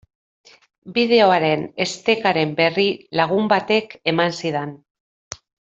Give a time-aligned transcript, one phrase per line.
[0.95, 2.89] Bideoaren estekaren berri
[3.21, 4.73] lagun batek eman zidan.